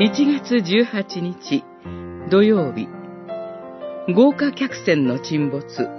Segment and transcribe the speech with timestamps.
[0.00, 1.62] 1月18日
[2.30, 2.88] 土曜日。
[4.08, 5.90] 豪華客船の沈没。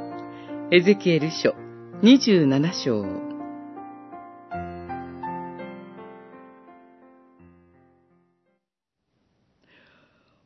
[0.72, 1.54] エゼキエル書
[2.02, 3.06] 27章。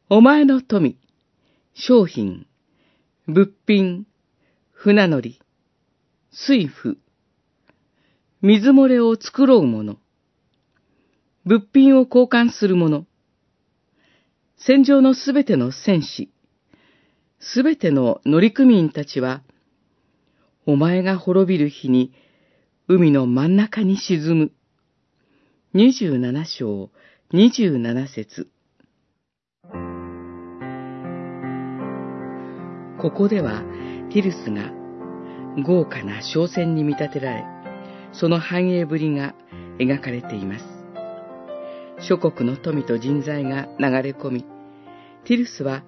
[0.10, 0.98] お前の富、
[1.74, 2.48] 商品、
[3.26, 4.06] 物品、
[4.74, 5.40] 船乗り、
[6.30, 6.98] 水夫、
[8.42, 9.96] 水漏れを作ろう者、
[11.46, 13.06] 物品を交換する者、
[14.58, 16.32] 戦場のすべての戦士、
[17.40, 19.42] すべての乗組員たちは、
[20.66, 22.14] お前が滅びる日に
[22.88, 24.52] 海の真ん中に沈む。
[25.74, 26.90] 二十七章
[27.32, 28.50] 二十七節
[33.02, 33.62] ここでは
[34.14, 34.72] ティルスが
[35.64, 37.46] 豪華な商船に見立てられ、
[38.14, 39.36] その繁栄ぶりが
[39.80, 40.75] 描かれています。
[42.02, 44.46] 諸国の富と人材が流れ込み、
[45.26, 45.84] ティルスは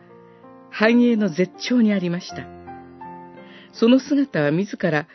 [0.72, 2.48] 繁栄の絶頂にありました。
[3.74, 5.08] その姿は自ら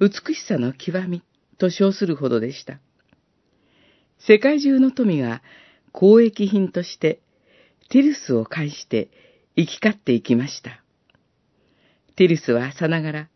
[0.00, 1.22] 美しさの極み
[1.58, 2.80] と称するほどでした。
[4.18, 5.42] 世界中の富が
[5.94, 7.20] 交易品として
[7.90, 9.10] ティルスを介して
[9.56, 10.82] 行き交っていきました。
[12.16, 13.28] ティルスはさながら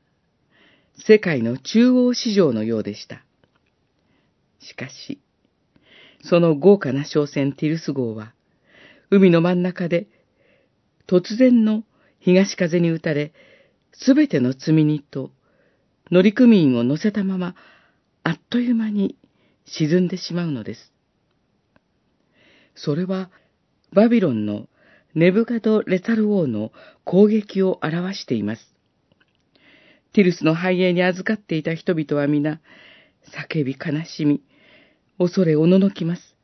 [1.06, 3.24] 世界の中央市場のようでした。
[4.60, 5.20] しかし、
[6.24, 8.32] その豪華な商船ティルス号は、
[9.10, 10.06] 海の真ん中で
[11.06, 11.84] 突然の
[12.18, 13.32] 東風に打たれ、
[13.92, 15.30] すべての積み荷と
[16.10, 17.54] 乗組員を乗せたまま、
[18.22, 19.18] あっという間に
[19.66, 20.92] 沈んでしまうのです。
[22.74, 23.30] それは、
[23.92, 24.66] バビロンの
[25.14, 26.72] ネブカド・レタル王の
[27.04, 28.74] 攻撃を表しています。
[30.14, 32.60] ティルスの繁栄に預かっていた人々は皆、
[33.50, 34.40] 叫び悲しみ、
[35.18, 36.36] 恐れおののきます。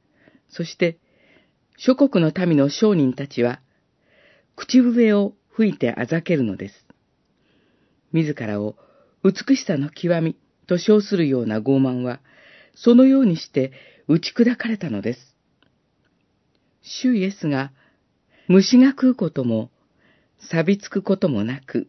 [0.49, 0.99] そして、
[1.77, 3.61] 諸国の民の商人たちは、
[4.57, 6.87] 口笛を吹いてあざけるのです。
[8.13, 8.77] 自らを
[9.25, 10.37] 美しさの極み
[10.67, 12.21] と称するような傲慢は、
[12.75, 13.73] そのようにして
[14.09, 15.37] 打ち砕かれたのです。
[16.83, 17.73] 主イエスが
[18.51, 19.71] 虫が食うことも、
[20.51, 21.87] 錆びつくこともなく、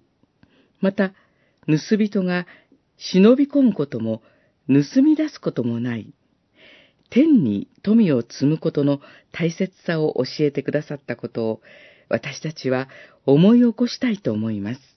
[0.79, 1.13] また、
[1.65, 2.45] 盗人が
[2.97, 4.21] 忍び込むことも、
[4.67, 6.13] 盗み出すこともない、
[7.11, 9.01] 天に富を積むことの
[9.33, 11.61] 大切さを教えてくださったことを、
[12.09, 12.87] 私たちは
[13.25, 14.90] 思い起こしたいと思います。